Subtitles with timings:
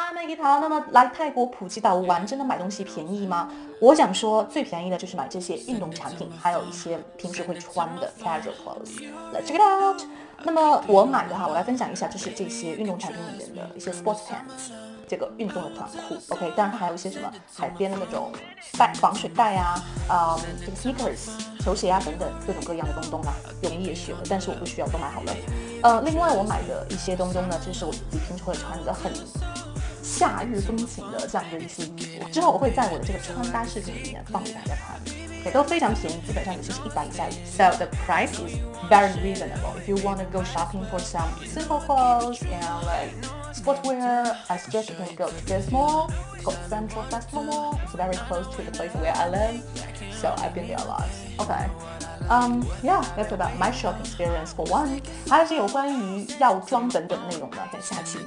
[0.00, 0.60] 嗨，Maggie 好。
[0.60, 3.50] 那么来泰国普吉岛玩，真的买东西便宜吗？
[3.80, 9.02] 我想说，最便宜的就是买这些运动产品，还有一些平时会穿的 casual clothes。
[9.34, 10.00] Let's check it out。
[10.44, 14.70] 那么我买的哈，我来分享一下，就是这些运动产品里面的一些 sports pants，
[15.08, 16.16] 这个运动的短裤。
[16.28, 18.30] OK，当然它还有一些什么海边的那种
[18.78, 25.32] 带防水袋啊，嗯，这个 sneakers 球鞋啊等等各种各样的东东啊，泳衣也是有的，但是我不需要，都买好了。
[25.82, 29.12] 呃，另外我买的一些东东呢，就是我自己平时会穿的很。
[30.17, 34.99] 夏日风情的这样的一些衣服，之后我会在我的这个穿搭视频里面放给大家看，
[35.45, 37.25] 也都非常便宜，基本上有些是一百以下。
[37.45, 38.55] So the price is
[38.89, 39.75] very reasonable.
[39.79, 43.13] If you want to go shopping for some simple clothes and like
[43.53, 46.09] sportswear, I suggest you can go to this mall.
[46.35, 47.79] It's called Central Festival Mall.
[47.83, 49.61] It's very close to the place where I live,
[50.11, 51.07] so I've been there a lot.
[51.39, 51.69] Okay.
[52.29, 55.01] Um, yeah, that's about my shopping experience for one.
[55.27, 58.26] 还有一些有关于药妆等等内容的，在下期给大